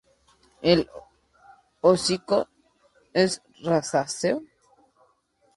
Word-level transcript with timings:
El 0.63 0.89
hocico 1.81 2.47
es 3.13 3.43
rosáceo. 3.63 4.41